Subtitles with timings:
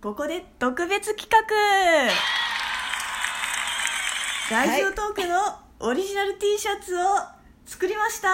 [0.00, 1.40] ここで特別企画。
[4.56, 7.00] ラジオトークのオリジナル T シャツを
[7.66, 8.28] 作りました。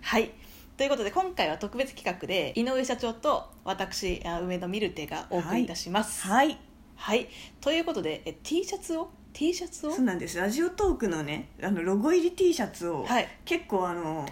[0.00, 0.30] はい。
[0.76, 6.28] ということで今回は特別企画で井上社長と私あ梅野ミルテがお送りいたします。
[6.28, 6.56] はい。
[6.94, 7.28] はい、
[7.60, 9.90] ということでえ T シャツを？T シャツを？
[9.90, 10.38] そうなんです。
[10.38, 13.28] ラジオトークのねあのロゴ入り T シャツを、はい。
[13.44, 14.24] 結構あの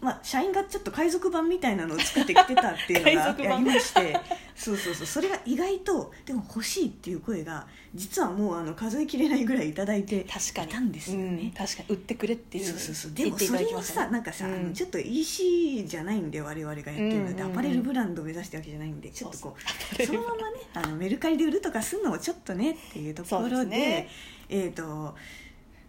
[0.00, 4.16] まあ、社員がちょっと海賊版みたいなのを作ってきてたっていうの海がありまして
[4.54, 5.06] そうそうそう。
[5.06, 10.68] それが意外とでも欲しいっていう声が実はもうあの数えきれないぐらいいただいて確かに。
[10.68, 12.64] いたんですよね、うん確かに売ってくれっていう。
[12.64, 13.12] そうそうそう。
[13.12, 24.08] でもそれをきましたねさなんかさ、あうんのちょっと EC じゃないんで我々がやってるので、アパレルブランドを目指してるわけじゃないんでちょっとこうそのままねあのメルカリで売るとかするのもちょっとねっていうところでですね。
[24.48, 25.14] えっ、と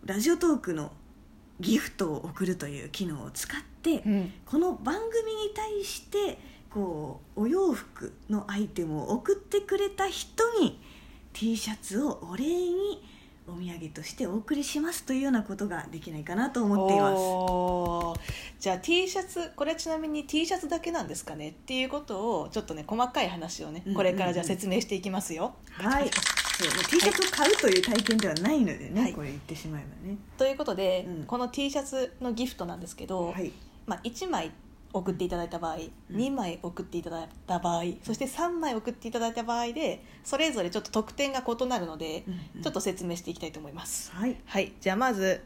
[0.05, 0.91] ラジオトークの
[1.59, 4.33] ギフトを送るという機能を使って、うん。
[4.45, 10.79] この番組に対してこうお洋服のアイテムを送ってくれた人に
[11.33, 13.03] T シャツをお礼に
[13.47, 17.15] お土産としてお送りしますというようなことができないかなと思っていま
[18.19, 18.61] す。
[18.61, 21.49] じゃあ T シャツこれちなみに T シャツだけなんですかね？
[21.49, 23.95] っていうことをちょっとね細かい話をねうんうんうん。
[23.95, 26.11] これからじゃあ説明していきますよ、はい、
[26.59, 29.13] そう T シャツを買うという体験ではないのでね、はい。
[29.13, 30.17] これ言ってしまえばね。
[30.37, 31.23] ということで、うん。
[31.23, 33.53] この T シャツのギフトなんですけど、はい、
[33.85, 34.51] まあ、1枚
[34.91, 36.15] 送っていただいた場合、うん。
[36.17, 42.25] 2枚送っていただいた場合そして3枚送っていただいた場合でそれぞれちょっと得点が異なるので、
[42.61, 44.11] ちょっと説明していきたいと思います。
[44.11, 44.73] はい、はい。
[44.81, 45.41] じゃあまず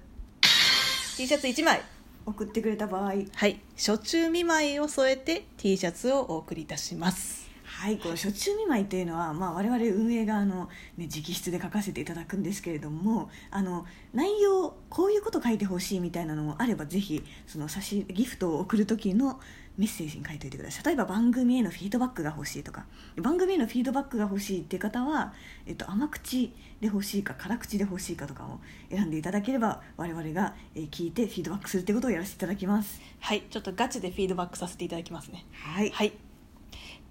[1.17, 1.81] T シャツ1枚。
[2.25, 3.14] 送ってくれた場合、は
[3.47, 3.59] い。
[3.75, 7.42] 初中見舞いを添えて T シャツをお送りいたします
[7.84, 19.42] はい、この初中見舞いというのは、まあ、我々運営側の、ね、直筆で書かせていただくんですけれどもあの内容こういうこと書いてほしいみたいなのもあればぜひその差しギフトを送る時の
[19.75, 20.86] メッセージに書いておいてください。
[20.86, 22.86] 例えば番組へのフィードバックが欲しいとか。
[23.22, 25.34] 番組へのフィードバックが欲しいっていう方は、
[25.66, 28.59] えっと、甘口で欲しいか辛口で欲しいかとかを
[28.92, 33.02] 選んでいただければ我々が、えー聞いてフィードバックするってことをやらせていただきます。
[33.19, 35.46] はいちょっとガチでフィードバックさせていただきますね。
[35.52, 36.13] はい、はい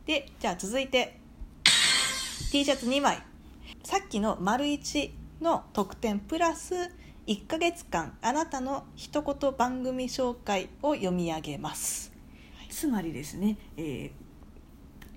[0.06, 1.20] でじゃあ続いて。
[2.50, 3.22] T シャツ2枚。
[3.84, 6.74] さっきの丸1の特典プラス
[7.26, 12.12] 1ヶ月間あなたの一言番組紹介を読み上げます。
[12.68, 14.22] つまりですね、えー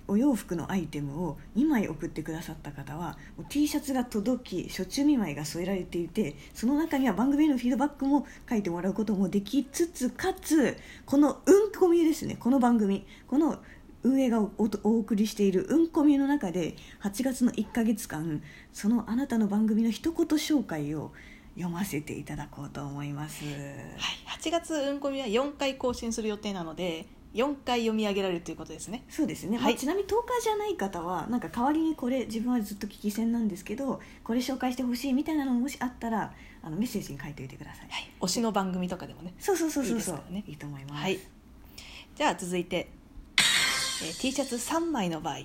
[0.08, 3.18] お洋服のアイテムを2枚送ってくださった方は
[3.50, 12.38] T シャツが届き初中見舞いが添えられていてその中には番組へのフィードバックも書いてもらうこともできつつかつこのうんこみですね。
[12.40, 13.06] この番組。
[13.28, 13.58] この
[14.06, 21.12] 運営がおおお送りしているうんこみの中で8月の1ヶ月間そのあなたの番組の一言紹介を
[21.56, 23.44] 読ませていただこうと思います。
[23.46, 23.56] はい、
[24.40, 29.04] 8月うんこみは4回更新する予定なので4回読み上げられるということですね。
[29.10, 29.66] そうですね、はい。
[29.74, 38.12] まあ、ちなみにトーカーじゃない方はなんか代わりにこれ自分はずっと聞き戦なんですけどこれ紹介してほしいみたいなのももしあったらあのメッセージに書いておいてください、はい。
[38.22, 39.34] 推しの番組とかでもね。
[39.40, 40.16] そうそうそうそうそう。
[40.18, 40.44] からね。
[40.48, 41.20] いいと思います、はい。
[42.16, 42.90] じゃあ続いて、
[44.04, 45.40] えー T シャツ3枚の場合、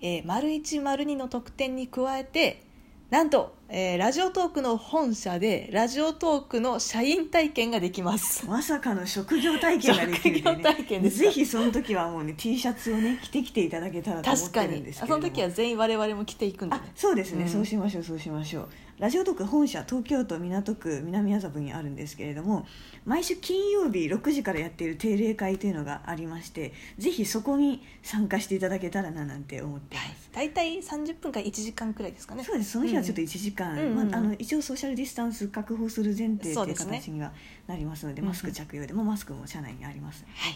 [0.00, 2.62] えー、丸1丸2の特典に加えて
[3.10, 8.44] なんと、えーラジオトークの本社でラジオトークの社員体験ができます。
[8.46, 11.24] まさかの職業体験ができるんで、職業体験ですか？
[11.26, 15.22] ぜひその時はもうね T シャツをね着てきていただけたらと思って確かにるんですけれども。
[15.22, 17.48] その時は全員我々も着ていくんであねそうですね、うん。
[17.48, 18.68] そうしましょうそうしましょう
[19.04, 22.66] ラジオトーク本社東京都港区南麻布にあるんですけれども
[23.04, 32.42] 毎週金曜日6時からやっている定例会というのがありましてぜひそこに参加していただけたらななんて思っています、大体30分から1時間くらいですかね。
[32.44, 32.70] そうです。
[32.70, 37.30] その日はちょっと1時間、まあ、あの一応ソーシャルディスタンス確保する前提という形には
[37.66, 38.32] なりますのでうんうん。
[38.32, 40.54] マスク着用でもマスクも社内にありますはい。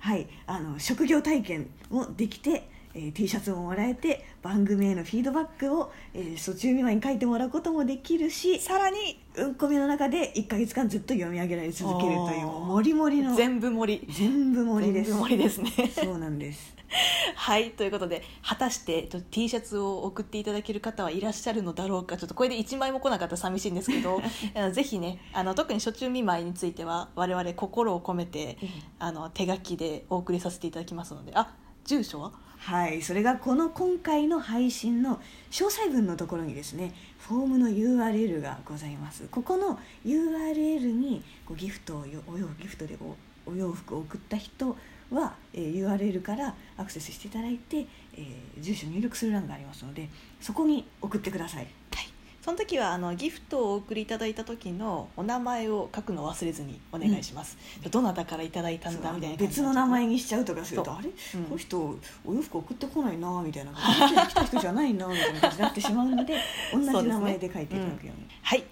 [0.00, 14.12] はい、あの職業体験もできて、えー T シャツももらえて番組へのフィードバックを、えー、途中見舞いに書いてもらうこともできるしさらにうんこみの中で1か月間ずっと読み上げられ続けるというもりもりの全部盛り。
[14.12, 15.10] 全部盛りです。
[15.10, 15.70] 全部盛りですね。
[15.94, 16.74] そうなんです。
[17.34, 22.16] はいということで果たして T シャツを送っていただける方はいらっしゃるのだろうか？
[22.16, 24.22] ちょっとこれで1枚も来なかったら寂しいんですけど
[24.72, 28.56] ぜひねあの特に初中見舞いについては我々心を込めて
[29.00, 31.52] あの手書きでお送りさせていただきますのであ
[31.86, 32.32] 住所は？
[32.58, 39.28] はいそれがこの今回の配信の詳細文のところにですねフォームの URL がございます。
[39.30, 43.16] ここの URL にこうギフトをよお洋ギフトでお
[43.50, 44.76] お洋服を送った人
[45.12, 50.08] は、えー URL からアクセスしていただいて、えー住所入力する欄がありますので
[50.40, 51.60] そこに送ってください。
[51.60, 52.08] はい
[52.46, 57.58] その時はあのギフトをお送りいただいた時のお名前を書くのを忘れずにお願いします、
[57.90, 63.72] どなたからいただいたんだみたいな別の名前にしちゃうとかするとあれ、うんこの人お洋服送ってこないなみたいな。
[63.72, 66.38] 感じで来た人じゃないなみたいな感じになってしまうので
[66.72, 68.28] 同じ名前で書いていただくように。
[68.42, 68.62] はい。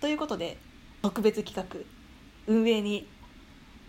[0.00, 0.56] ということで
[1.02, 1.76] 特別企画
[2.46, 3.06] 運営に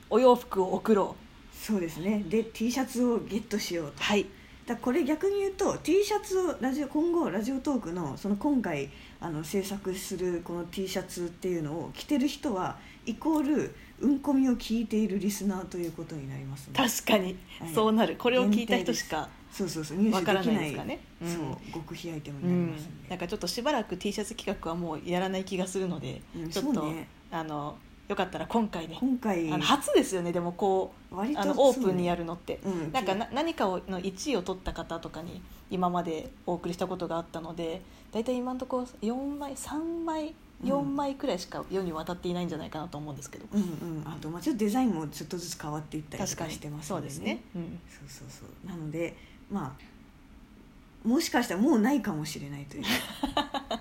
[0.09, 1.55] お洋服を送ろう。
[1.55, 2.25] そうですね。
[2.27, 4.03] で T シャツをゲットしようと。
[4.03, 4.25] はい
[4.69, 8.89] だこれ逆に言うと T シャツをラジオ今後ラジオトークのその今回
[9.19, 17.73] あの制作するこの T シャツっていうのを着てる人はイコールうんこみを聞いているリスナーということになりますので確かに、はい。
[17.73, 18.15] そうなる。
[18.15, 19.97] これを聞いた人しかそうそうそう。
[19.97, 20.99] 入手わからできないですかね。
[21.21, 21.33] うん。
[21.33, 27.07] そう極秘アイテムうんになりますんで、なんかちょっとしばらく T シャツ企画はもうやらない気がするので、うんちょっと、ね。
[27.31, 27.75] あの
[28.09, 29.53] よかったら今回ね今回。
[29.53, 32.91] あの初ですよねでもこう割とあのオープンにやるのって、うん。
[32.91, 40.33] なんかな何かをの1位を取った方とかに今までお送りしたことがあったので大体今のところ4枚3枚
[40.63, 44.03] 4枚くらいしか世に渡っていないんじゃないかなと思うんですけど、うんうん。
[44.05, 48.67] あとまあちょっとデザインもちょっとずつ変わっていったりと確かしてますそうですね、うん、そうそうそう。
[48.67, 49.15] なので
[49.51, 52.83] まあもしかしたらもうないかもしれないという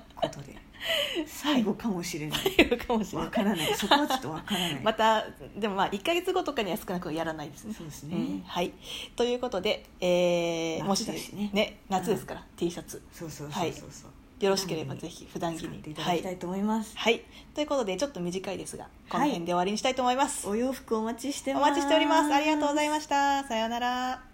[1.26, 2.40] 最後かもしれない、
[2.78, 3.26] かもしれない。
[3.26, 3.74] わからない。
[3.74, 5.24] そこはちょっとわからない、また
[5.56, 7.64] でもまあ1か月後とかには少なくやらないです。
[7.64, 8.72] ねそうですね、うんはい、
[9.16, 13.02] ということで、えー、もしねね夏ですから、T シャツ。
[13.12, 14.10] そうそうそうそうそう。
[14.40, 15.68] よろしければぜひ普段着に。
[15.68, 22.32] 使っていただきたいと思います、はい、ということでちょっと短いですがこのはい辺で終わりにしたいと思います、お洋服お待ちしてお待ちしております。
[22.32, 23.42] ありがとうございました。
[23.44, 24.27] さようなら